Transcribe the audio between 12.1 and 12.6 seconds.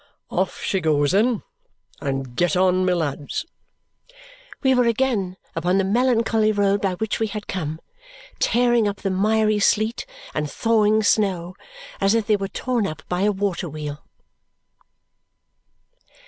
if they were